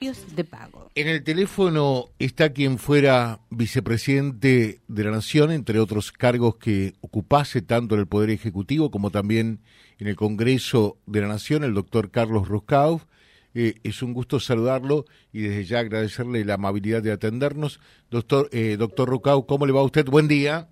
de 0.00 0.44
pago. 0.44 0.88
En 0.94 1.08
el 1.08 1.22
teléfono 1.22 2.06
está 2.18 2.54
quien 2.54 2.78
fuera 2.78 3.40
vicepresidente 3.50 4.78
de 4.88 5.04
la 5.04 5.10
Nación, 5.10 5.50
entre 5.50 5.78
otros 5.78 6.10
cargos 6.10 6.56
que 6.56 6.94
ocupase 7.02 7.60
tanto 7.60 7.96
en 7.96 8.00
el 8.00 8.06
Poder 8.06 8.30
Ejecutivo 8.30 8.90
como 8.90 9.10
también 9.10 9.58
en 9.98 10.06
el 10.06 10.16
Congreso 10.16 10.96
de 11.04 11.20
la 11.20 11.28
Nación, 11.28 11.64
el 11.64 11.74
doctor 11.74 12.10
Carlos 12.10 12.48
Roscauf. 12.48 13.04
Eh, 13.52 13.74
es 13.82 14.02
un 14.02 14.14
gusto 14.14 14.40
saludarlo 14.40 15.04
y 15.34 15.42
desde 15.42 15.64
ya 15.64 15.80
agradecerle 15.80 16.46
la 16.46 16.54
amabilidad 16.54 17.02
de 17.02 17.12
atendernos. 17.12 17.78
Doctor, 18.10 18.48
eh, 18.52 18.76
doctor 18.78 19.06
Roscauf, 19.06 19.44
¿cómo 19.44 19.66
le 19.66 19.72
va 19.74 19.80
a 19.80 19.84
usted? 19.84 20.06
Buen 20.06 20.28
día. 20.28 20.68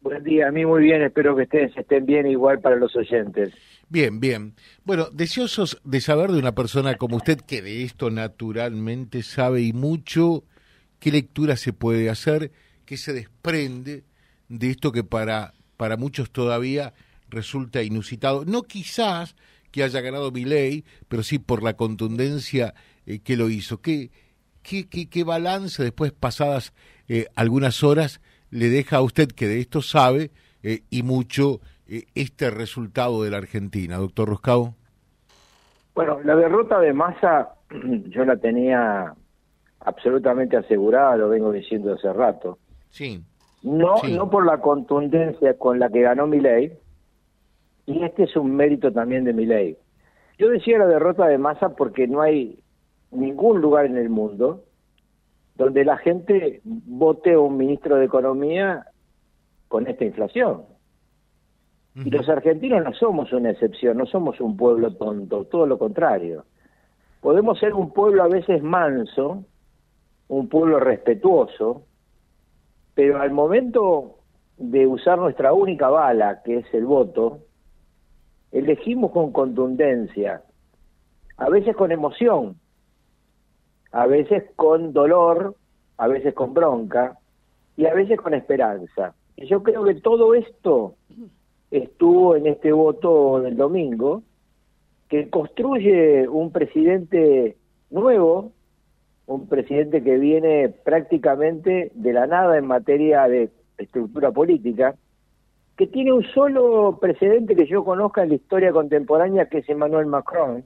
Buen 0.00 0.22
día, 0.22 0.46
a 0.46 0.52
mí 0.52 0.64
muy 0.64 0.84
bien, 0.84 1.02
espero 1.02 1.34
que 1.34 1.42
estén, 1.42 1.72
estén 1.74 2.06
bien 2.06 2.24
igual 2.28 2.60
para 2.60 2.76
los 2.76 2.94
oyentes. 2.94 3.52
Bien, 3.90 4.20
bien. 4.20 4.54
Bueno, 4.84 5.08
deseosos 5.10 5.80
de 5.82 6.02
saber 6.02 6.30
de 6.30 6.38
una 6.38 6.54
persona 6.54 6.96
como 6.96 7.16
usted 7.16 7.40
que 7.40 7.62
de 7.62 7.84
esto 7.84 8.10
naturalmente 8.10 9.22
sabe 9.22 9.62
y 9.62 9.72
mucho, 9.72 10.44
qué 10.98 11.10
lectura 11.10 11.56
se 11.56 11.72
puede 11.72 12.10
hacer, 12.10 12.52
qué 12.84 12.98
se 12.98 13.14
desprende 13.14 14.04
de 14.50 14.70
esto 14.70 14.92
que 14.92 15.04
para, 15.04 15.54
para 15.78 15.96
muchos 15.96 16.30
todavía 16.30 16.92
resulta 17.30 17.82
inusitado. 17.82 18.44
No 18.44 18.62
quizás 18.62 19.36
que 19.70 19.82
haya 19.82 20.02
ganado 20.02 20.30
mi 20.32 20.44
ley, 20.44 20.84
pero 21.08 21.22
sí 21.22 21.38
por 21.38 21.62
la 21.62 21.74
contundencia 21.74 22.74
eh, 23.06 23.20
que 23.20 23.38
lo 23.38 23.48
hizo. 23.48 23.80
¿Qué, 23.80 24.10
qué, 24.62 24.86
qué, 24.86 25.24
balance 25.24 25.82
después 25.82 26.12
pasadas 26.12 26.74
eh, 27.08 27.26
algunas 27.36 27.82
horas 27.82 28.20
le 28.50 28.68
deja 28.68 28.96
a 28.96 29.02
usted 29.02 29.28
que 29.28 29.48
de 29.48 29.60
esto 29.60 29.80
sabe 29.80 30.30
eh, 30.62 30.82
y 30.90 31.02
mucho 31.02 31.62
este 32.14 32.50
resultado 32.50 33.22
de 33.22 33.30
la 33.30 33.38
Argentina, 33.38 33.96
doctor 33.96 34.28
Roscavo? 34.28 34.74
Bueno, 35.94 36.20
la 36.22 36.36
derrota 36.36 36.78
de 36.80 36.92
Massa 36.92 37.54
yo 37.70 38.24
la 38.24 38.36
tenía 38.36 39.14
absolutamente 39.80 40.56
asegurada, 40.56 41.16
lo 41.16 41.28
vengo 41.28 41.52
diciendo 41.52 41.94
hace 41.94 42.12
rato. 42.12 42.58
Sí. 42.90 43.22
No, 43.62 43.96
no 44.02 44.30
por 44.30 44.46
la 44.46 44.60
contundencia 44.60 45.56
con 45.58 45.78
la 45.78 45.88
que 45.88 46.02
ganó 46.02 46.26
Milei, 46.26 46.78
y 47.86 48.04
este 48.04 48.24
es 48.24 48.36
un 48.36 48.54
mérito 48.54 48.92
también 48.92 49.24
de 49.24 49.32
Milei. 49.32 49.76
Yo 50.38 50.48
decía 50.50 50.78
la 50.78 50.86
derrota 50.86 51.26
de 51.26 51.38
Massa 51.38 51.70
porque 51.70 52.06
no 52.06 52.20
hay 52.20 52.60
ningún 53.10 53.60
lugar 53.60 53.86
en 53.86 53.96
el 53.96 54.10
mundo 54.10 54.64
donde 55.56 55.84
la 55.84 55.96
gente 55.96 56.60
vote 56.64 57.32
a 57.32 57.40
un 57.40 57.56
ministro 57.56 57.96
de 57.96 58.04
Economía 58.04 58.86
con 59.66 59.86
esta 59.88 60.04
inflación. 60.04 60.62
Y 62.04 62.10
los 62.10 62.28
argentinos 62.28 62.84
no 62.84 62.92
somos 62.92 63.32
una 63.32 63.50
excepción, 63.50 63.96
no 63.98 64.06
somos 64.06 64.40
un 64.40 64.56
pueblo 64.56 64.94
tonto, 64.94 65.44
todo 65.46 65.66
lo 65.66 65.78
contrario. 65.78 66.44
Podemos 67.20 67.58
ser 67.58 67.74
un 67.74 67.92
pueblo 67.92 68.22
a 68.22 68.28
veces 68.28 68.62
manso, 68.62 69.44
un 70.28 70.48
pueblo 70.48 70.78
respetuoso, 70.78 71.82
pero 72.94 73.20
al 73.20 73.32
momento 73.32 74.18
de 74.58 74.86
usar 74.86 75.18
nuestra 75.18 75.52
única 75.52 75.88
bala, 75.88 76.42
que 76.44 76.58
es 76.58 76.74
el 76.74 76.84
voto, 76.84 77.40
elegimos 78.52 79.10
con 79.10 79.32
contundencia, 79.32 80.42
a 81.36 81.48
veces 81.48 81.74
con 81.74 81.90
emoción, 81.90 82.56
a 83.90 84.06
veces 84.06 84.44
con 84.54 84.92
dolor, 84.92 85.56
a 85.96 86.06
veces 86.06 86.32
con 86.34 86.54
bronca 86.54 87.18
y 87.76 87.86
a 87.86 87.94
veces 87.94 88.20
con 88.20 88.34
esperanza. 88.34 89.14
Y 89.36 89.46
yo 89.46 89.62
creo 89.64 89.84
que 89.84 89.94
todo 89.94 90.34
esto 90.34 90.94
estuvo 91.70 92.36
en 92.36 92.46
este 92.46 92.72
voto 92.72 93.40
del 93.40 93.56
domingo, 93.56 94.22
que 95.08 95.28
construye 95.30 96.28
un 96.28 96.52
presidente 96.52 97.56
nuevo, 97.90 98.52
un 99.26 99.46
presidente 99.48 100.02
que 100.02 100.18
viene 100.18 100.68
prácticamente 100.68 101.90
de 101.94 102.12
la 102.12 102.26
nada 102.26 102.58
en 102.58 102.66
materia 102.66 103.28
de 103.28 103.50
estructura 103.78 104.30
política, 104.30 104.94
que 105.76 105.86
tiene 105.86 106.12
un 106.12 106.24
solo 106.24 106.98
precedente 107.00 107.54
que 107.54 107.66
yo 107.66 107.84
conozca 107.84 108.22
en 108.22 108.30
la 108.30 108.34
historia 108.34 108.72
contemporánea, 108.72 109.46
que 109.46 109.58
es 109.58 109.68
Emmanuel 109.68 110.06
Macron, 110.06 110.64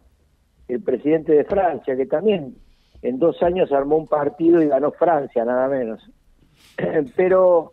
el 0.69 0.83
presidente 0.83 1.33
de 1.33 1.45
Francia, 1.45 1.97
que 1.97 2.07
también 2.07 2.55
en 3.03 3.19
dos 3.19 3.43
años 3.43 3.71
armó 3.73 3.97
un 3.97 4.07
partido 4.07 4.63
y 4.63 4.69
ganó 4.69 4.93
Francia, 4.93 5.45
nada 5.45 5.69
menos. 5.69 6.09
Pero 7.17 7.73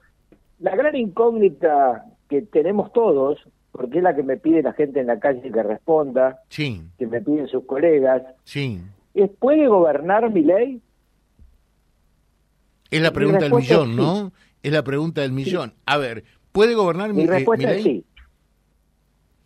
la 0.60 0.76
gran 0.76 0.96
incógnita 0.96 2.06
que 2.30 2.44
tenemos 2.44 2.94
todos, 2.94 3.40
porque 3.72 3.98
es 3.98 4.04
la 4.04 4.16
que 4.16 4.24
me 4.24 4.38
pide 4.38 4.62
la 4.62 4.74
gente 4.74 5.00
en 5.00 5.08
la 5.08 5.20
calle 5.20 5.52
que 5.52 5.64
responda, 5.64 6.42
que 6.50 7.08
me 7.08 7.22
piden 7.22 7.48
sus 7.48 7.66
colegas, 7.66 8.24
sí. 8.44 8.82
es 9.14 9.30
¿puede 9.40 9.68
gobernar 9.68 10.32
mi 10.32 10.44
ley? 10.44 10.82
Es 12.92 13.02
la 13.02 13.12
pregunta 13.12 13.42
del 13.42 13.54
millón, 13.54 13.96
¿no? 13.96 14.32
Es 14.64 14.72
la 14.72 14.84
pregunta 14.84 15.22
del 15.22 15.32
millón. 15.32 15.74
A 15.86 15.98
ver, 15.98 16.24
¿puede 16.52 16.76
gobernar 16.76 17.14
mi, 17.14 17.24
mi 17.24 17.28
respuesta 17.28 17.72
es 17.74 17.84
sí. 17.84 18.06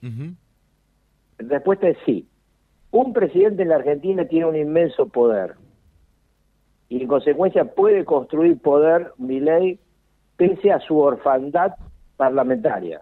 La 0.02 1.48
respuesta 1.50 1.88
es 1.88 1.98
sí. 2.06 2.28
Un 2.92 3.14
presidente 3.14 3.64
en 3.64 3.70
la 3.70 3.76
Argentina 3.76 4.26
tiene 4.26 4.46
un 4.46 4.56
inmenso 4.56 5.08
poder 5.08 5.56
y 6.90 7.02
en 7.02 7.08
consecuencia 7.08 7.66
puede 7.66 8.06
construir 8.06 8.60
poder 8.60 9.14
mi 9.18 9.40
ley 9.40 9.80
pese 10.38 10.72
a 10.72 10.80
su 10.80 11.00
orfandad 11.00 11.74
parlamentaria. 12.24 13.02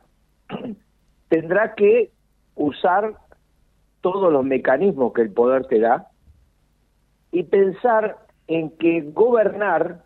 Tendrá 1.30 1.76
que 1.76 2.12
usar 2.56 3.14
todos 4.02 4.32
los 4.34 4.44
mecanismos 4.44 5.14
que 5.14 5.22
el 5.22 5.32
poder 5.32 5.66
te 5.68 5.80
da 5.80 6.08
y 7.32 7.44
pensar 7.44 8.18
en 8.48 8.72
que 8.72 9.02
gobernar 9.14 10.04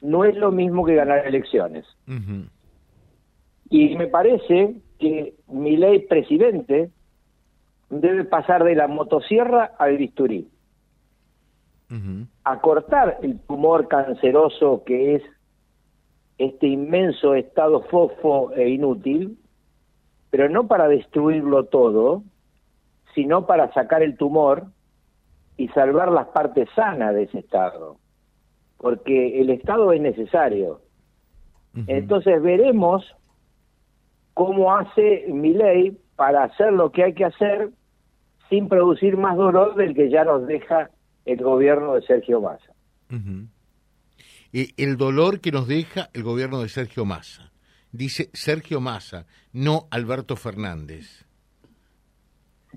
no 0.00 0.24
es 0.24 0.34
lo 0.36 0.50
mismo 0.50 0.84
que 0.84 0.94
ganar 0.94 1.26
elecciones. 1.26 1.84
Y 3.68 3.96
me 3.96 4.06
parece 4.06 4.76
que 4.98 5.34
mi 5.48 5.76
ley 5.76 6.06
presidente 6.06 6.90
debe 7.90 8.24
pasar 8.24 8.64
de 8.64 8.74
la 8.74 8.88
motosierra 8.88 9.72
al 9.78 9.96
bisturí. 9.96 10.48
Acortar 12.42 13.18
el 13.22 13.38
tumor 13.40 13.86
canceroso 13.86 14.82
que 14.84 15.16
es 15.16 15.22
este 16.38 16.66
inmenso 16.66 17.34
estado 17.34 17.82
fofo 17.82 18.52
e 18.52 18.68
inútil, 18.68 19.38
pero 20.30 20.48
no 20.48 20.66
para 20.66 20.88
destruirlo 20.88 21.64
todo, 21.64 22.22
sino 23.14 23.46
para 23.46 23.72
sacar 23.72 24.02
el 24.02 24.16
tumor 24.16 24.66
y 25.56 25.68
salvar 25.68 26.12
las 26.12 26.28
partes 26.28 26.68
sanas 26.74 27.14
de 27.14 27.24
ese 27.24 27.38
estado, 27.38 27.96
porque 28.76 29.40
el 29.40 29.50
estado 29.50 29.92
es 29.92 30.00
necesario. 30.00 30.80
Entonces 31.86 32.40
veremos 32.42 33.04
cómo 34.32 34.74
hace 34.74 35.26
mi 35.28 35.52
ley 35.52 35.98
para 36.16 36.44
hacer 36.44 36.72
lo 36.72 36.90
que 36.90 37.04
hay 37.04 37.12
que 37.12 37.26
hacer 37.26 37.70
sin 38.48 38.68
producir 38.68 39.18
más 39.18 39.36
dolor 39.36 39.74
del 39.74 39.94
que 39.94 40.08
ya 40.08 40.24
nos 40.24 40.46
deja 40.46 40.90
el 41.26 41.42
gobierno 41.42 41.94
de 41.94 42.02
Sergio 42.02 42.40
Massa 42.40 42.72
el 44.76 44.96
dolor 44.96 45.40
que 45.40 45.52
nos 45.52 45.68
deja 45.68 46.08
el 46.14 46.22
gobierno 46.22 46.62
de 46.62 46.68
Sergio 46.68 47.04
Massa. 47.04 47.52
Dice 47.92 48.30
Sergio 48.32 48.80
Massa, 48.80 49.26
no 49.52 49.86
Alberto 49.90 50.36
Fernández. 50.36 51.26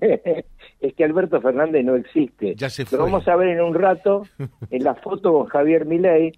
es 0.00 0.94
que 0.94 1.04
Alberto 1.04 1.40
Fernández 1.40 1.84
no 1.84 1.96
existe. 1.96 2.54
Ya 2.54 2.70
se 2.70 2.84
fue. 2.84 2.98
Lo 2.98 3.04
vamos 3.04 3.26
a 3.28 3.36
ver 3.36 3.48
en 3.48 3.60
un 3.60 3.74
rato 3.74 4.22
en 4.70 4.84
la 4.84 4.94
foto 4.94 5.32
con 5.32 5.46
Javier 5.46 5.84
Milei. 5.84 6.32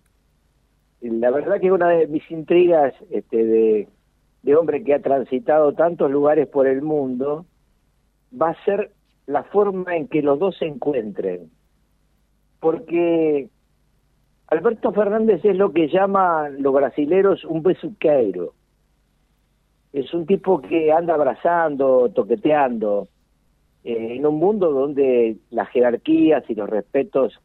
La 1.01 1.31
verdad 1.31 1.61
que 1.61 1.73
una 1.73 1.89
de 1.89 2.07
mis 2.07 2.29
intrigas 2.31 2.95
este, 3.11 3.45
de, 3.45 3.89
de 4.43 4.57
hombre 4.57 4.85
que 4.85 4.95
ha 4.95 5.03
transitado 5.03 5.73
tantos 5.75 6.11
lugares 6.11 6.47
por 6.49 6.67
el 6.67 6.83
mundo 6.83 7.47
va 8.41 8.51
a 8.51 8.65
ser 8.65 8.93
la 9.27 9.45
forma 9.45 9.97
en 9.97 10.09
que 10.09 10.23
los 10.23 10.39
dos 10.39 10.57
se 10.59 10.67
encuentren. 10.67 11.51
Porque 12.61 13.49
Alberto 14.53 14.93
Fernández 14.93 15.43
es 15.47 15.57
lo 15.57 15.73
que 15.73 15.89
llaman 15.89 16.63
los 16.63 16.75
brasileros 16.75 17.43
un 17.47 17.63
besuqueiro. 17.63 18.53
Es 19.95 20.13
un 20.13 20.27
tipo 20.27 20.61
que 20.61 20.93
anda 20.93 21.15
abrazando, 21.15 22.11
toqueteando, 22.15 23.09
eh, 23.83 24.17
en 24.17 24.27
un 24.27 24.35
mundo 24.35 24.71
donde 24.71 25.39
las 25.49 25.71
jerarquías 25.71 26.45
y 26.51 26.55
los 26.55 26.69
respetos, 26.69 27.41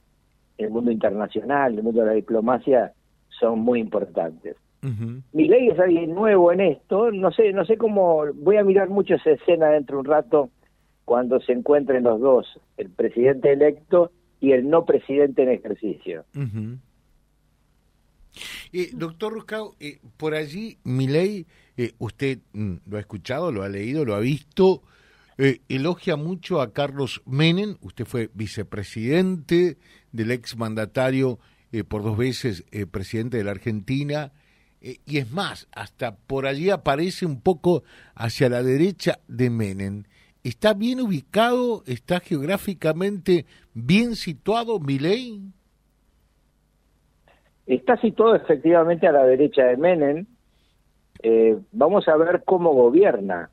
el 0.58 0.70
mundo 0.70 0.92
internacional, 0.92 1.76
el 1.76 1.84
mundo 1.84 2.02
de 2.02 2.08
la 2.08 2.14
diplomacia, 2.14 2.92
son 3.30 3.60
muy 3.60 3.80
importantes. 3.80 4.58
Mi 5.32 5.48
ley 5.48 5.70
es 5.70 5.80
alguien 5.80 6.14
nuevo 6.14 6.52
en 6.52 6.60
esto, 6.60 7.10
no 7.12 7.32
sé, 7.32 7.54
no 7.54 7.64
sé 7.64 7.78
cómo, 7.78 8.24
voy 8.36 8.58
a 8.58 8.64
mirar 8.64 8.90
mucho 8.90 9.16
esa 9.16 9.32
escena 9.32 9.70
dentro 9.70 9.96
de 9.96 10.00
un 10.02 10.06
rato 10.06 10.50
cuando 11.06 11.40
se 11.40 11.54
encuentren 11.54 12.04
los 12.04 12.20
dos, 12.20 12.60
el 12.76 12.90
presidente 12.90 13.54
electo 13.54 14.12
y 14.42 14.52
el 14.52 14.70
no 14.70 14.86
presidente 14.86 15.44
en 15.44 15.50
ejercicio. 15.50 16.26
Eh, 18.72 18.92
doctor 18.94 19.34
Ruscao, 19.34 19.76
eh, 19.80 20.00
por 20.18 20.34
allí, 20.34 20.78
mi 20.84 21.08
ley, 21.08 21.46
eh, 21.78 21.94
usted 22.00 22.40
mm, 22.54 22.76
lo 22.88 22.98
ha 22.98 23.00
escuchado, 23.00 23.52
lo 23.52 23.64
ha 23.64 23.70
leído, 23.70 24.04
lo 24.04 24.16
ha 24.16 24.20
visto, 24.20 24.82
eh, 25.38 25.62
elogia 25.70 26.16
mucho 26.16 26.60
a 26.60 26.74
Carlos 26.74 27.22
Menem, 27.26 27.78
usted 27.82 28.06
fue 28.06 28.32
vicepresidente 28.34 29.78
del 30.12 30.32
exmandatario 30.32 31.40
eh, 31.72 31.84
por 31.84 32.02
dos 32.04 32.18
veces 32.18 32.64
presidente 32.92 33.38
de 33.38 33.44
la 33.44 33.52
Argentina, 33.52 34.32
y 34.80 35.18
es 35.18 35.32
más, 35.32 35.68
hasta 35.72 36.16
por 36.16 36.46
allí 36.46 36.70
aparece 36.70 37.26
un 37.26 37.42
poco 37.42 37.84
hacia 38.16 38.48
la 38.48 38.64
derecha 38.64 39.20
de 39.28 39.50
Menem. 39.50 40.04
¿Está 40.44 40.74
bien 40.74 41.02
ubicado? 41.02 41.84
¿Está 41.88 42.20
geográficamente 42.20 43.46
bien 43.74 44.16
situado 44.16 44.80
Milei? 44.80 45.52
Está 47.68 47.98
situado 47.98 48.36
efectivamente 48.36 49.08
a 49.08 49.12
la 49.12 49.26
derecha 49.26 49.66
de 49.66 49.78
Menem. 49.78 50.26
vamos 51.72 52.08
a 52.08 52.18
ver 52.18 52.44
cómo 52.46 52.74
gobierna 52.74 53.50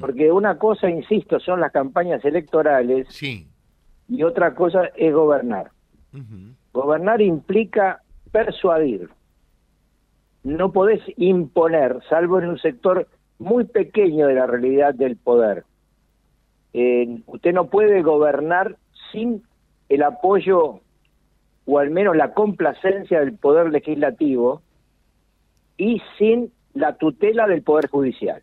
porque 0.00 0.30
una 0.30 0.58
cosa, 0.58 0.90
insisto, 0.90 1.40
son 1.40 1.60
las 1.60 1.72
campañas 1.72 2.24
electorales 2.24 3.08
y 3.22 4.22
otra 4.22 4.54
cosa 4.54 4.90
es 4.96 5.12
gobernar. 5.12 5.70
Gobernar 6.72 7.20
implica 7.22 8.02
persuadir. 8.30 9.08
No 10.42 10.72
podés 10.72 11.00
imponer, 11.16 12.00
salvo 12.08 12.40
en 12.40 12.48
un 12.48 12.58
sector 12.58 13.06
muy 13.38 13.64
pequeño 13.64 14.26
de 14.26 14.34
la 14.34 14.46
realidad 14.46 14.94
del 14.94 15.16
poder. 15.16 15.64
Eh, 16.72 17.20
usted 17.26 17.52
no 17.52 17.68
puede 17.68 18.02
gobernar 18.02 18.76
sin 19.12 19.42
el 19.88 20.02
apoyo 20.02 20.80
o 21.70 21.78
al 21.78 21.90
menos 21.90 22.16
la 22.16 22.34
complacencia 22.34 23.20
del 23.20 23.34
poder 23.34 23.70
legislativo 23.70 24.60
y 25.76 26.02
sin 26.18 26.50
la 26.74 26.96
tutela 26.96 27.46
del 27.46 27.62
poder 27.62 27.88
judicial. 27.88 28.42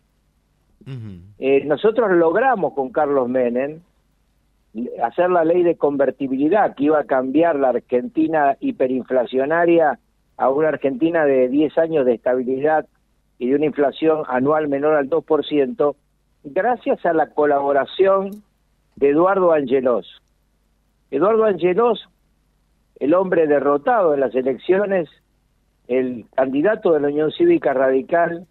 Eh, 1.38 1.64
nosotros 1.66 2.10
logramos 2.12 2.72
con 2.72 2.90
Carlos 2.90 3.28
Menem 3.28 3.80
hacer 5.02 5.28
la 5.28 5.44
ley 5.44 5.62
de 5.62 5.76
convertibilidad 5.76 6.74
que 6.74 6.84
iba 6.84 7.00
a 7.00 7.04
cambiar 7.04 7.56
la 7.56 7.70
Argentina 7.70 8.56
hiperinflacionaria 8.60 9.98
a 10.38 10.48
una 10.48 10.68
Argentina 10.68 11.26
de 11.26 11.48
10 11.48 11.76
años 11.76 12.06
de 12.06 12.14
estabilidad 12.14 12.86
y 13.38 13.50
de 13.50 13.56
una 13.56 13.66
inflación 13.66 14.22
anual 14.28 14.68
menor 14.68 14.94
al 14.94 15.10
2%, 15.10 15.94
gracias 16.44 17.04
a 17.04 17.12
la 17.12 17.26
colaboración 17.26 18.42
de 18.96 19.10
Eduardo 19.10 19.52
Angelos. 19.52 20.22
Eduardo 21.10 21.44
Angelos, 21.44 22.08
el 22.98 23.14
hombre 23.14 23.46
derrotado 23.46 24.14
en 24.14 24.20
las 24.20 24.34
elecciones, 24.34 25.08
el 25.86 26.26
candidato 26.34 26.92
de 26.92 27.00
la 27.00 27.08
Unión 27.08 27.30
Cívica 27.32 27.72
Radical, 27.72 28.46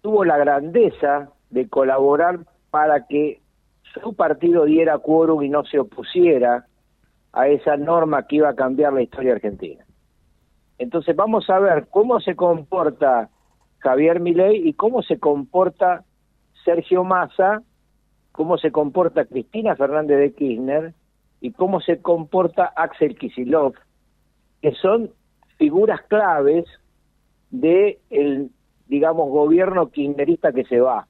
tuvo 0.00 0.24
la 0.24 0.38
grandeza 0.38 1.30
de 1.50 1.68
colaborar 1.68 2.40
para 2.70 3.06
que 3.06 3.40
su 3.94 4.14
partido 4.14 4.64
diera 4.64 4.98
quórum 4.98 5.42
y 5.42 5.50
no 5.50 5.64
se 5.64 5.78
opusiera 5.78 6.66
a 7.32 7.48
esa 7.48 7.76
norma 7.76 8.26
que 8.26 8.36
iba 8.36 8.48
a 8.48 8.54
cambiar 8.54 8.92
la 8.92 9.02
historia 9.02 9.34
argentina. 9.34 9.84
Entonces 10.78 11.14
vamos 11.14 11.48
a 11.50 11.58
ver 11.58 11.86
cómo 11.90 12.18
se 12.20 12.34
comporta 12.34 13.28
Javier 13.78 14.20
Milei 14.20 14.68
y 14.68 14.72
cómo 14.72 15.02
se 15.02 15.18
comporta 15.18 16.04
Sergio 16.64 17.04
Massa, 17.04 17.62
cómo 18.32 18.56
se 18.56 18.72
comporta 18.72 19.26
Cristina 19.26 19.76
Fernández 19.76 20.18
de 20.18 20.32
Kirchner 20.32 20.94
y 21.42 21.52
cómo 21.52 21.80
se 21.80 22.00
comporta 22.00 22.72
Axel 22.74 23.18
Kisilov, 23.18 23.74
que 24.62 24.72
son 24.72 25.10
figuras 25.58 26.00
claves 26.08 26.64
de 27.50 27.98
el 28.08 28.50
digamos, 28.92 29.30
gobierno 29.30 29.88
kirchnerista 29.88 30.52
que 30.52 30.64
se 30.64 30.78
va. 30.78 31.06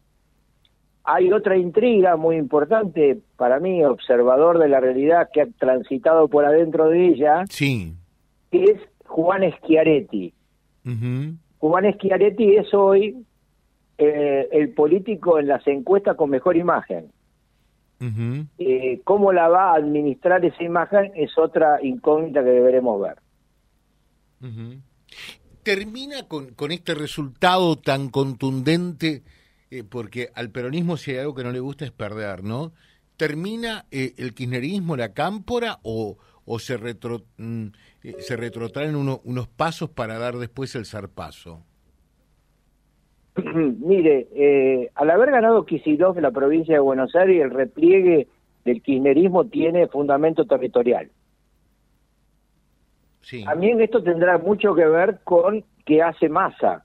Hay 1.02 1.32
otra 1.32 1.56
intriga 1.56 2.16
muy 2.16 2.36
importante 2.36 3.18
para 3.36 3.58
mí, 3.58 3.84
observador 3.84 4.60
de 4.60 4.68
la 4.68 4.78
realidad 4.78 5.30
que 5.32 5.42
ha 5.42 5.46
transitado 5.58 6.28
por 6.28 6.44
adentro 6.44 6.88
de 6.88 7.08
ella, 7.08 7.44
sí. 7.50 7.92
que 8.52 8.62
es 8.62 8.80
Juan 9.04 9.42
Schiaretti. 9.58 10.32
Juan 11.58 11.92
Schiaretti 11.94 12.56
es 12.56 12.72
hoy 12.72 13.16
eh, 13.98 14.48
el 14.52 14.72
político 14.74 15.40
en 15.40 15.48
las 15.48 15.66
encuestas 15.66 16.16
con 16.16 16.30
mejor 16.30 16.56
imagen. 16.56 17.10
Eh, 18.58 19.00
¿Cómo 19.04 19.32
la 19.32 19.48
va 19.48 19.72
a 19.72 19.76
administrar 19.76 20.44
esa 20.44 20.62
imagen? 20.62 21.12
Es 21.14 21.38
otra 21.38 21.78
incógnita 21.82 22.42
que 22.42 22.50
deberemos 22.50 23.00
ver 23.00 23.18
termina 25.62 26.24
con, 26.24 26.54
con 26.54 26.72
este 26.72 26.94
resultado 26.94 27.76
tan 27.76 28.08
contundente, 28.10 29.22
eh, 29.70 29.84
porque 29.84 30.30
al 30.34 30.50
peronismo 30.50 30.96
si 30.96 31.12
hay 31.12 31.18
algo 31.18 31.34
que 31.34 31.44
no 31.44 31.52
le 31.52 31.60
gusta 31.60 31.84
es 31.84 31.92
perder, 31.92 32.42
¿no? 32.42 32.72
¿Termina 33.16 33.86
eh, 33.90 34.14
el 34.16 34.34
kirchnerismo, 34.34 34.96
la 34.96 35.12
cámpora, 35.12 35.78
o, 35.82 36.18
o 36.44 36.58
se, 36.58 36.76
retro, 36.76 37.24
mm, 37.36 37.66
eh, 38.02 38.16
se 38.20 38.36
retrotraen 38.36 38.96
unos 38.96 39.48
pasos 39.48 39.90
para 39.90 40.18
dar 40.18 40.36
después 40.36 40.74
el 40.74 40.86
zarpazo? 40.86 41.64
Mire, 43.54 44.90
al 44.94 45.10
haber 45.10 45.30
ganado 45.30 45.64
Kicillof 45.64 46.16
en 46.16 46.22
la 46.22 46.30
provincia 46.30 46.74
de 46.74 46.80
Buenos 46.80 47.14
Aires, 47.14 47.42
el 47.42 47.50
repliegue 47.50 48.28
del 48.64 48.82
kirchnerismo 48.82 49.46
tiene 49.46 49.88
fundamento 49.88 50.44
territorial. 50.44 51.10
También 53.44 53.80
esto 53.80 54.02
tendrá 54.02 54.38
mucho 54.38 54.74
que 54.74 54.84
ver 54.84 55.20
con 55.24 55.64
qué 55.84 56.02
hace 56.02 56.28
Massa. 56.28 56.84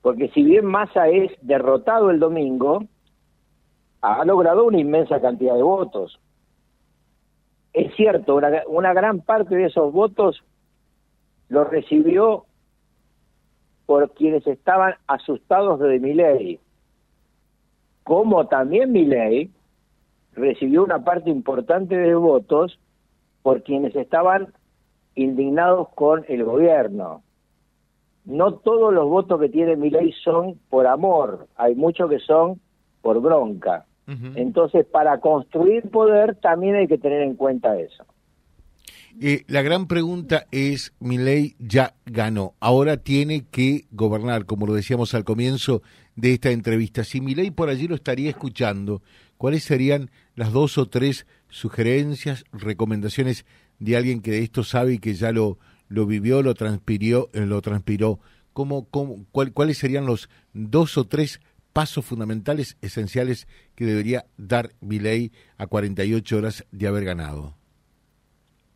Porque 0.00 0.28
si 0.28 0.42
bien 0.42 0.66
Massa 0.66 1.08
es 1.08 1.30
derrotado 1.42 2.10
el 2.10 2.18
domingo, 2.18 2.84
ha 4.00 4.24
logrado 4.24 4.64
una 4.64 4.80
inmensa 4.80 5.20
cantidad 5.20 5.54
de 5.54 5.62
votos. 5.62 6.20
Es 7.72 7.94
cierto, 7.94 8.40
una, 8.66 8.92
gran 8.92 9.20
parte 9.20 9.54
de 9.54 9.66
esos 9.66 9.92
votos 9.92 10.42
los 11.48 11.68
recibió 11.70 12.44
por 13.86 14.12
quienes 14.12 14.46
estaban 14.46 14.94
asustados 15.06 15.80
de 15.80 15.98
Milei. 15.98 16.60
Como 18.04 18.46
también 18.46 18.92
Milei 18.92 19.50
recibió 20.34 20.82
una 20.82 21.04
parte 21.04 21.30
importante 21.30 21.96
de 21.96 22.14
votos 22.14 22.78
por 23.42 23.62
quienes 23.62 23.94
estaban 23.96 24.52
indignados 25.14 25.88
con 25.90 26.24
el 26.28 26.44
gobierno. 26.44 27.22
No 28.24 28.54
todos 28.54 28.94
los 28.94 29.08
votos 29.08 29.40
que 29.40 29.48
tiene 29.48 29.76
mi 29.76 29.90
ley 29.90 30.12
son 30.24 30.58
por 30.70 30.86
amor, 30.86 31.48
hay 31.56 31.74
muchos 31.74 32.08
que 32.08 32.20
son 32.20 32.60
por 33.02 33.20
bronca. 33.20 33.84
Entonces, 34.34 34.84
para 34.84 35.20
construir 35.20 35.88
poder 35.90 36.34
también 36.34 36.74
hay 36.74 36.86
que 36.86 36.98
tener 36.98 37.22
en 37.22 37.34
cuenta 37.34 37.78
eso. 37.78 38.04
Eh, 39.20 39.44
la 39.46 39.62
gran 39.62 39.86
pregunta 39.86 40.46
es, 40.50 40.92
mi 40.98 41.18
ley 41.18 41.54
ya 41.58 41.94
ganó, 42.06 42.54
ahora 42.60 42.96
tiene 42.96 43.44
que 43.50 43.86
gobernar, 43.90 44.46
como 44.46 44.66
lo 44.66 44.74
decíamos 44.74 45.14
al 45.14 45.24
comienzo 45.24 45.82
de 46.16 46.34
esta 46.34 46.50
entrevista. 46.50 47.04
Si 47.04 47.20
mi 47.20 47.34
ley 47.34 47.50
por 47.50 47.68
allí 47.68 47.88
lo 47.88 47.94
estaría 47.94 48.30
escuchando, 48.30 49.02
¿cuáles 49.36 49.64
serían 49.64 50.10
las 50.34 50.52
dos 50.52 50.78
o 50.78 50.88
tres 50.88 51.26
sugerencias, 51.48 52.44
recomendaciones 52.52 53.44
de 53.78 53.96
alguien 53.96 54.20
que 54.20 54.30
de 54.30 54.42
esto 54.42 54.64
sabe 54.64 54.94
y 54.94 54.98
que 54.98 55.14
ya 55.14 55.32
lo, 55.32 55.58
lo 55.88 56.06
vivió, 56.06 56.42
lo 56.42 56.54
transpiró, 56.54 57.28
eh, 57.32 57.40
lo 57.40 57.60
transpiró, 57.60 58.18
¿cómo, 58.52 58.88
cómo, 58.88 59.26
¿cuáles 59.30 59.78
serían 59.78 60.06
los 60.06 60.28
dos 60.52 60.96
o 60.96 61.04
tres 61.04 61.40
pasos 61.72 62.04
fundamentales, 62.04 62.76
esenciales 62.80 63.46
que 63.74 63.84
debería 63.84 64.26
dar 64.36 64.72
ley 64.80 65.32
a 65.58 65.66
48 65.66 66.36
horas 66.36 66.64
de 66.70 66.86
haber 66.86 67.04
ganado? 67.04 67.61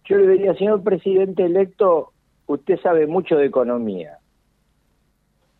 Yo 0.06 0.16
le 0.18 0.28
diría, 0.28 0.54
señor 0.54 0.82
presidente 0.82 1.44
electo, 1.44 2.12
usted 2.46 2.78
sabe 2.80 3.06
mucho 3.06 3.36
de 3.36 3.46
economía, 3.46 4.18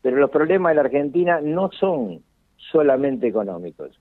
pero 0.03 0.17
los 0.17 0.31
problemas 0.31 0.71
de 0.71 0.75
la 0.76 0.83
Argentina 0.83 1.41
no 1.41 1.71
son 1.73 2.23
solamente 2.57 3.26
económicos. 3.26 3.99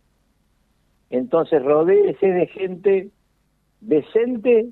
Entonces, 1.09 1.63
rodéese 1.63 2.27
de 2.27 2.47
gente 2.47 3.09
decente 3.81 4.69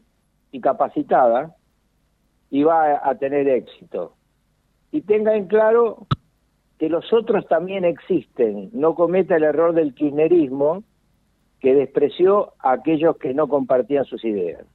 y 0.51 0.61
capacitada 0.61 1.55
y 2.49 2.63
va 2.63 3.01
a 3.03 3.15
tener 3.15 3.47
éxito. 3.47 4.15
Y 4.91 5.01
tenga 5.01 5.35
en 5.35 5.47
claro 5.47 6.05
que 6.77 6.89
los 6.89 7.11
otros 7.11 7.47
también 7.47 7.83
existen, 7.83 8.69
no 8.73 8.93
cometa 8.93 9.35
el 9.35 9.43
error 9.43 9.73
del 9.73 9.95
kirchnerismo 9.95 10.83
que 11.59 11.73
despreció 11.73 12.53
a 12.59 12.73
aquellos 12.73 13.17
que 13.17 13.33
no 13.33 13.47
compartían 13.47 14.05
sus 14.05 14.23
ideas. 14.23 14.65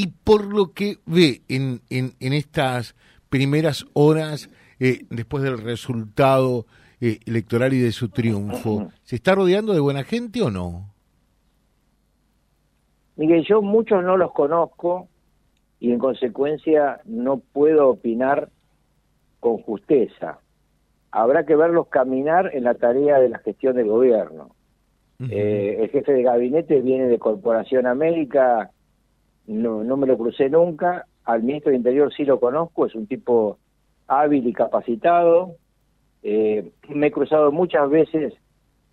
Y 0.00 0.12
por 0.22 0.44
lo 0.46 0.74
que 0.74 0.98
ve 1.06 1.42
en, 1.48 1.80
en, 1.90 2.12
en 2.20 2.32
estas 2.32 2.94
primeras 3.30 3.84
horas, 3.94 4.48
eh, 4.78 5.00
después 5.10 5.42
del 5.42 5.58
resultado 5.58 6.66
eh, 7.00 7.18
electoral 7.26 7.72
y 7.72 7.80
de 7.80 7.90
su 7.90 8.08
triunfo, 8.08 8.92
¿se 9.02 9.16
está 9.16 9.34
rodeando 9.34 9.72
de 9.72 9.80
buena 9.80 10.04
gente 10.04 10.40
o 10.40 10.52
no? 10.52 10.94
Miguel, 13.16 13.44
yo 13.44 13.60
muchos 13.60 14.04
no 14.04 14.16
los 14.16 14.30
conozco 14.30 15.08
y 15.80 15.90
en 15.90 15.98
consecuencia 15.98 17.00
no 17.04 17.38
puedo 17.52 17.88
opinar 17.88 18.50
con 19.40 19.58
justeza. 19.58 20.38
habrá 21.10 21.44
que 21.44 21.56
verlos 21.56 21.88
caminar 21.88 22.54
en 22.54 22.62
la 22.62 22.74
tarea 22.74 23.18
de 23.18 23.30
la 23.30 23.38
gestión 23.38 23.74
del 23.74 23.88
gobierno. 23.88 24.54
Eh, 25.28 25.78
el 25.80 25.90
jefe 25.90 26.12
de 26.12 26.22
gabinete 26.22 26.82
viene 26.82 27.08
de 27.08 27.18
Corporación 27.18 27.86
América, 27.86 28.70
no, 29.48 29.82
no 29.82 29.96
me 29.96 30.06
lo 30.06 30.16
crucé 30.16 30.48
nunca, 30.48 31.06
al 31.24 31.42
ministro 31.42 31.70
de 31.70 31.78
Interior 31.78 32.12
sí 32.14 32.24
lo 32.24 32.38
conozco, 32.38 32.86
es 32.86 32.94
un 32.94 33.06
tipo 33.06 33.58
hábil 34.06 34.46
y 34.46 34.52
capacitado. 34.52 35.56
Eh, 36.22 36.70
me 36.88 37.08
he 37.08 37.12
cruzado 37.12 37.50
muchas 37.50 37.88
veces 37.88 38.34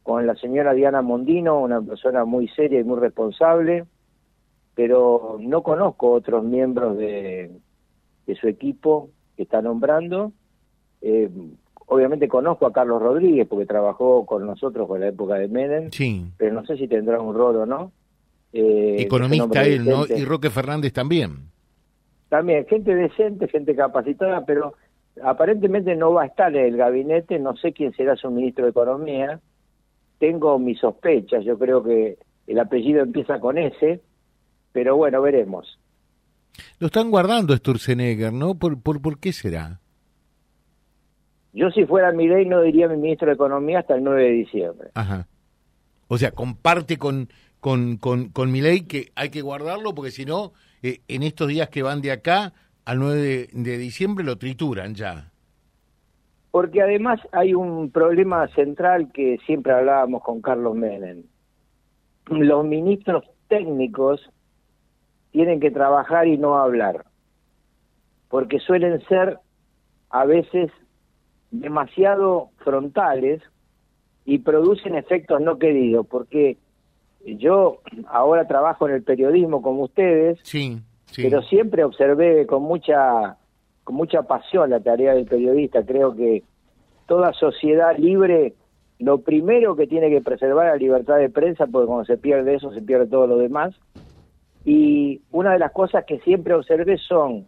con 0.03 0.25
la 0.25 0.35
señora 0.35 0.73
Diana 0.73 1.01
Mondino, 1.01 1.59
una 1.59 1.81
persona 1.81 2.25
muy 2.25 2.47
seria 2.49 2.79
y 2.79 2.83
muy 2.83 2.99
responsable, 2.99 3.85
pero 4.75 5.37
no 5.39 5.63
conozco 5.63 6.11
otros 6.11 6.43
miembros 6.43 6.97
de, 6.97 7.51
de 8.25 8.35
su 8.35 8.47
equipo 8.47 9.09
que 9.35 9.43
está 9.43 9.61
nombrando. 9.61 10.31
Eh, 11.01 11.29
obviamente 11.87 12.27
conozco 12.27 12.65
a 12.65 12.73
Carlos 12.73 13.01
Rodríguez 13.01 13.47
porque 13.47 13.65
trabajó 13.65 14.25
con 14.25 14.45
nosotros 14.45 14.87
con 14.87 14.99
la 14.99 15.07
época 15.07 15.35
de 15.35 15.47
Menem, 15.47 15.91
sí. 15.91 16.25
pero 16.37 16.53
no 16.53 16.65
sé 16.65 16.77
si 16.77 16.87
tendrá 16.87 17.19
un 17.19 17.35
rol 17.35 17.57
o 17.57 17.65
no. 17.65 17.91
Eh, 18.57 19.01
Economista 19.01 19.63
él, 19.65 19.83
¿no? 19.83 20.05
Y 20.07 20.23
Roque 20.23 20.49
Fernández 20.49 20.93
también. 20.93 21.49
También, 22.29 22.65
gente 22.67 22.95
decente, 22.95 23.49
gente 23.49 23.75
capacitada, 23.75 24.45
pero 24.45 24.75
aparentemente 25.21 25.93
no 25.97 26.13
va 26.13 26.23
a 26.23 26.27
estar 26.27 26.55
en 26.55 26.65
el 26.65 26.77
gabinete, 26.77 27.37
no 27.37 27.57
sé 27.57 27.73
quién 27.73 27.91
será 27.93 28.15
su 28.15 28.31
ministro 28.31 28.63
de 28.63 28.71
Economía, 28.71 29.41
tengo 30.19 30.57
mis 30.57 30.79
sospechas, 30.79 31.43
yo 31.43 31.59
creo 31.59 31.83
que 31.83 32.17
el 32.47 32.59
apellido 32.59 33.03
empieza 33.03 33.41
con 33.41 33.57
S, 33.57 34.01
pero 34.71 34.95
bueno, 34.95 35.21
veremos. 35.21 35.77
Lo 36.79 36.87
están 36.87 37.11
guardando 37.11 37.55
Sturzenegger, 37.57 38.31
¿no? 38.31 38.55
¿Por, 38.55 38.81
por, 38.81 39.01
por 39.01 39.19
qué 39.19 39.33
será? 39.33 39.81
Yo 41.51 41.69
si 41.71 41.85
fuera 41.85 42.13
mi 42.13 42.29
ley 42.29 42.45
no 42.45 42.61
diría 42.61 42.87
mi 42.87 42.95
ministro 42.95 43.27
de 43.27 43.33
Economía 43.33 43.79
hasta 43.79 43.95
el 43.95 44.03
9 44.03 44.23
de 44.23 44.31
diciembre. 44.31 44.89
Ajá. 44.93 45.27
O 46.07 46.17
sea, 46.17 46.31
comparte 46.31 46.97
con, 46.97 47.29
con, 47.65 47.97
con, 47.97 48.29
con 48.29 48.51
mi 48.51 48.61
ley 48.61 48.81
que 48.81 49.11
hay 49.15 49.31
que 49.31 49.41
guardarlo 49.41 49.95
porque 49.95 50.11
si 50.11 50.23
no, 50.23 50.51
eh, 50.83 50.99
en 51.07 51.23
estos 51.23 51.47
días 51.47 51.67
que 51.69 51.81
van 51.81 51.99
de 51.99 52.11
acá 52.11 52.53
al 52.85 52.99
9 52.99 53.47
de, 53.51 53.77
diciembre 53.79 54.23
lo 54.23 54.37
trituran 54.37 54.93
ya. 54.93 55.31
Porque 56.51 56.83
además 56.83 57.19
hay 57.31 57.55
un 57.55 57.89
problema 57.89 58.47
central 58.49 59.11
que 59.11 59.39
siempre 59.47 59.73
hablábamos 59.73 60.21
con 60.21 60.43
Carlos 60.43 60.75
Menem. 60.75 61.23
Los 62.27 62.63
ministros 62.63 63.23
técnicos 63.47 64.21
tienen 65.31 65.59
que 65.59 65.71
trabajar 65.71 66.27
y 66.27 66.37
no 66.37 66.59
hablar, 66.59 67.03
porque 68.29 68.59
suelen 68.59 69.01
ser 69.07 69.39
a 70.11 70.23
veces 70.25 70.69
demasiado 71.49 72.51
frontales 72.57 73.41
y 74.23 74.37
producen 74.37 74.93
efectos 74.93 75.41
no 75.41 75.57
queridos, 75.57 76.05
porque 76.05 76.59
yo 77.25 77.79
ahora 78.07 78.47
trabajo 78.47 78.87
en 78.87 78.95
el 78.95 79.03
periodismo 79.03 79.61
como 79.61 79.83
ustedes, 79.83 80.39
sí, 80.43 80.79
pero 81.15 81.41
siempre 81.41 81.83
observé 81.83 82.45
con 82.45 82.63
mucha 82.63 83.37
con 83.83 83.95
mucha 83.95 84.23
pasión 84.23 84.69
la 84.69 84.79
tarea 84.79 85.13
del 85.13 85.25
periodista. 85.25 85.83
Creo 85.83 86.15
que 86.15 86.43
toda 87.07 87.33
sociedad 87.33 87.97
libre 87.97 88.53
lo 88.99 89.19
primero 89.19 89.75
que 89.75 89.87
tiene 89.87 90.09
que 90.09 90.21
preservar 90.21 90.67
es 90.67 90.73
la 90.73 90.77
libertad 90.77 91.17
de 91.17 91.29
prensa, 91.29 91.67
porque 91.67 91.87
cuando 91.87 92.05
se 92.05 92.17
pierde 92.17 92.55
eso 92.55 92.71
se 92.71 92.81
pierde 92.81 93.07
todo 93.07 93.27
lo 93.27 93.37
demás. 93.37 93.75
Y 94.63 95.21
una 95.31 95.53
de 95.53 95.59
las 95.59 95.71
cosas 95.71 96.05
que 96.05 96.19
siempre 96.19 96.53
observé 96.53 96.97
son 96.97 97.45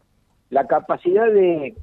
la 0.49 0.67
capacidad 0.67 1.25
de 1.31 1.75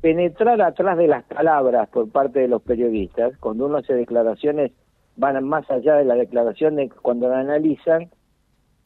penetrar 0.00 0.60
atrás 0.62 0.96
de 0.96 1.06
las 1.06 1.24
palabras 1.24 1.88
por 1.90 2.10
parte 2.10 2.40
de 2.40 2.48
los 2.48 2.62
periodistas, 2.62 3.36
cuando 3.38 3.66
uno 3.66 3.78
hace 3.78 3.94
declaraciones 3.94 4.72
van 5.20 5.44
más 5.44 5.70
allá 5.70 5.96
de 5.96 6.04
la 6.04 6.14
declaración 6.14 6.76
de 6.76 6.88
cuando 6.88 7.28
la 7.28 7.40
analizan, 7.40 8.10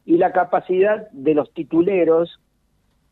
y 0.05 0.17
la 0.17 0.31
capacidad 0.31 1.09
de 1.11 1.33
los 1.33 1.51
tituleros 1.53 2.39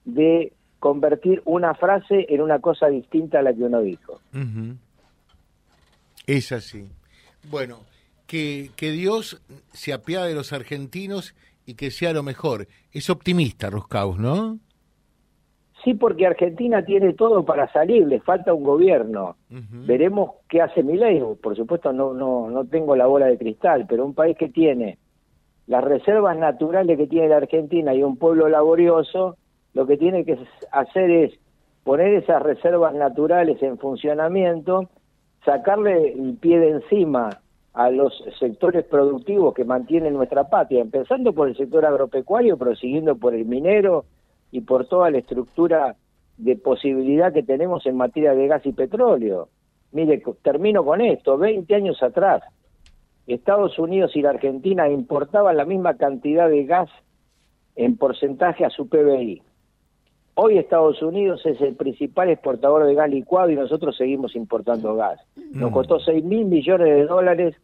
de 0.05 0.53
convertir 0.79 1.41
una 1.45 1.73
frase 1.73 2.25
en 2.29 2.41
una 2.41 2.59
cosa 2.59 2.87
distinta 2.87 3.39
a 3.39 3.41
la 3.41 3.53
que 3.53 3.63
uno 3.63 3.81
dijo. 3.81 4.19
Es 6.27 6.51
así. 6.51 6.89
Bueno, 7.49 7.79
que, 8.27 8.69
que 8.75 8.91
Dios 8.91 9.41
se 9.71 9.93
apiade 9.93 10.29
de 10.29 10.35
los 10.35 10.53
argentinos 10.53 11.33
y 11.65 11.75
que 11.75 11.89
sea 11.89 12.13
lo 12.13 12.21
mejor. 12.21 12.67
Es 12.91 13.09
optimista, 13.09 13.69
Roscaus, 13.69 14.19
¿no? 14.19 14.59
Sí, 15.83 15.95
porque 15.95 16.25
Argentina 16.25 16.85
tiene 16.85 17.13
todo 17.13 17.43
para 17.43 17.71
salir, 17.73 18.07
le 18.07 18.21
falta 18.21 18.53
un 18.53 18.63
gobierno. 18.63 19.35
Veremos 19.49 20.31
qué 20.47 20.61
hace 20.61 20.81
Milei. 20.81 21.21
Por 21.41 21.57
supuesto, 21.57 21.91
no, 21.91 22.13
no, 22.13 22.49
no 22.49 22.65
tengo 22.65 22.95
la 22.95 23.05
bola 23.05 23.25
de 23.25 23.37
cristal, 23.37 23.85
pero 23.87 24.05
un 24.05 24.13
país 24.13 24.37
que 24.37 24.47
tiene 24.47 24.97
las 25.67 25.83
reservas 25.83 26.37
naturales 26.37 26.97
que 26.97 27.07
tiene 27.07 27.29
la 27.29 27.37
Argentina 27.37 27.93
y 27.93 28.03
un 28.03 28.17
pueblo 28.17 28.47
laborioso, 28.47 29.37
lo 29.73 29.85
que 29.85 29.97
tiene 29.97 30.25
que 30.25 30.37
hacer 30.71 31.09
es 31.09 31.33
poner 31.83 32.13
esas 32.13 32.41
reservas 32.41 32.93
naturales 32.93 33.61
en 33.61 33.77
funcionamiento, 33.77 34.89
sacarle 35.45 36.13
el 36.13 36.37
pie 36.37 36.59
de 36.59 36.69
encima 36.69 37.41
a 37.73 37.89
los 37.89 38.13
sectores 38.39 38.85
productivos 38.85 39.53
que 39.53 39.65
mantienen 39.65 40.13
nuestra 40.13 40.49
patria, 40.49 40.81
empezando 40.81 41.33
por 41.33 41.49
el 41.49 41.57
sector 41.57 41.85
agropecuario, 41.85 42.57
prosiguiendo 42.57 43.15
por 43.15 43.33
el 43.33 43.45
minero, 43.45 44.05
y 44.53 44.61
por 44.61 44.85
toda 44.85 45.09
la 45.09 45.17
estructura 45.17 45.95
de 46.37 46.55
posibilidad 46.55 47.33
que 47.33 47.41
tenemos 47.41 47.87
en 47.87 47.97
materia 47.97 48.35
de 48.35 48.47
gas 48.47 48.63
y 48.67 48.71
petróleo. 48.71 49.49
Mire, 49.91 50.21
termino 50.43 50.85
con 50.85 51.01
esto, 51.01 51.39
20 51.39 51.73
años 51.73 52.03
atrás, 52.03 52.43
Estados 53.25 53.79
Unidos 53.79 54.15
y 54.15 54.21
la 54.21 54.29
Argentina 54.29 54.87
importaban 54.89 55.57
la 55.57 55.65
misma 55.65 55.95
cantidad 55.95 56.47
de 56.49 56.65
gas 56.65 56.89
en 57.75 57.97
porcentaje 57.97 58.63
a 58.63 58.69
su 58.69 58.87
PBI. 58.87 59.41
Hoy 60.35 60.59
Estados 60.59 61.01
Unidos 61.01 61.43
es 61.47 61.59
el 61.59 61.75
principal 61.75 62.29
exportador 62.29 62.85
de 62.85 62.93
gas 62.93 63.09
licuado 63.09 63.49
y 63.49 63.55
nosotros 63.55 63.97
seguimos 63.97 64.35
importando 64.35 64.95
gas. 64.95 65.19
Nos 65.51 65.71
mm. 65.71 65.73
costó 65.73 65.99
6 65.99 66.23
mil 66.23 66.45
millones 66.45 66.89
de 66.89 67.05
dólares 67.05 67.55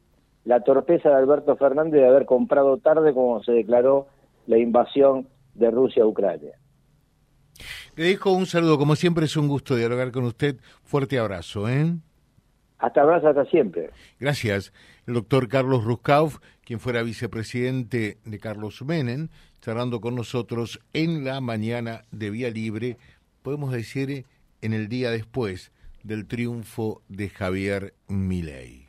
la 0.44 0.62
torpeza 0.62 1.10
de 1.10 1.16
Alberto 1.16 1.56
Fernández 1.56 2.02
de 2.02 2.08
haber 2.08 2.26
comprado 2.26 2.78
tarde 2.78 3.14
como 3.14 3.44
se 3.44 3.52
declaró 3.52 4.08
la 4.48 4.58
invasión 4.58 5.28
de 5.54 5.70
Rusia 5.70 6.04
a 6.04 6.08
Ucrania. 6.08 6.59
Le 8.00 8.06
dejo 8.06 8.32
un 8.32 8.46
saludo, 8.46 8.78
como 8.78 8.96
siempre 8.96 9.26
es 9.26 9.36
un 9.36 9.50
gusto 9.50 9.76
dialogar 9.76 10.14
con 10.14 10.24
usted. 10.24 10.56
Fuerte 10.84 11.20
abrazo, 11.20 11.68
¿eh? 11.68 11.98
Hasta 12.78 13.02
abrazo, 13.02 13.28
hasta 13.28 13.44
siempre. 13.44 13.90
Gracias. 14.22 14.72
El 15.06 15.16
doctor 15.16 15.50
Carlos 15.50 15.84
Ruskauf, 15.84 16.38
quien 16.64 16.80
fuera 16.80 17.04
vicepresidente 17.04 18.18
de 18.24 18.40
Carlos 18.40 18.82
Menem, 18.84 19.28
charlando 19.60 20.00
con 20.00 20.16
nosotros 20.16 20.80
en 20.94 21.26
la 21.26 21.42
mañana 21.42 22.04
de 22.12 22.30
Vía 22.30 22.50
Libre, 22.50 22.98
podemos 23.42 23.74
decir 23.74 24.26
en 24.62 24.72
el 24.72 24.88
día 24.88 25.12
después 25.12 25.74
del 26.02 26.26
triunfo 26.26 27.02
de 27.10 27.28
Javier 27.28 27.96
Milei 28.08 28.89